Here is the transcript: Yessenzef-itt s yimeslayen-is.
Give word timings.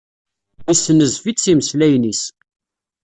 Yessenzef-itt 0.67 1.41
s 1.43 1.45
yimeslayen-is. 1.49 2.21